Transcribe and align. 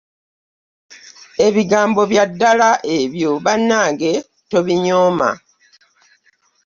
Ebigambo 1.47 2.01
bya 2.11 2.23
ddala 2.31 2.69
ebyo 2.97 3.31
bannange 3.45 4.11
tobinyooma. 4.49 5.29